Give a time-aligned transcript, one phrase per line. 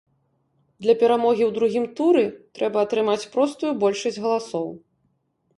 [0.85, 2.23] Для перамогі ў другім туры
[2.61, 4.67] трэба атрымаць простую большасць галасоў.